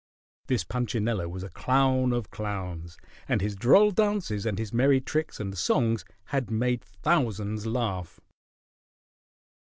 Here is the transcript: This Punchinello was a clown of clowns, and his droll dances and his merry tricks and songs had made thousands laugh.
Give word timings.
This 0.47 0.63
Punchinello 0.63 1.29
was 1.29 1.43
a 1.43 1.49
clown 1.49 2.11
of 2.11 2.31
clowns, 2.31 2.97
and 3.27 3.39
his 3.39 3.55
droll 3.55 3.91
dances 3.91 4.47
and 4.47 4.57
his 4.57 4.73
merry 4.73 4.99
tricks 4.99 5.39
and 5.39 5.55
songs 5.55 6.05
had 6.33 6.49
made 6.49 6.83
thousands 6.83 7.67
laugh. 7.67 8.19